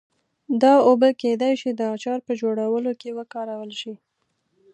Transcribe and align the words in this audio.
دا 0.61 0.73
اوبه 0.87 1.09
کېدای 1.21 1.53
شي 1.61 1.69
د 1.75 1.81
اچار 1.95 2.19
په 2.27 2.31
جوړولو 2.41 2.91
کې 3.01 3.09
وکارول 3.19 3.71
شي. 3.81 3.93